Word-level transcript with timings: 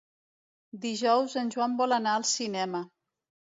Dijous 0.85 1.37
en 1.43 1.53
Joan 1.57 1.77
vol 1.83 1.95
anar 2.01 2.17
al 2.23 2.27
cinema. 2.33 2.85